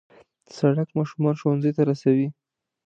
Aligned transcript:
سړک 0.57 0.89
ماشومان 0.97 1.35
ښوونځي 1.39 1.71
ته 1.77 1.81
رسوي. 1.89 2.27